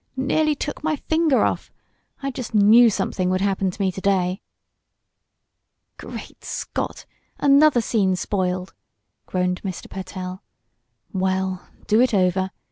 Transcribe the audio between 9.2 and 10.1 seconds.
groaned Mr.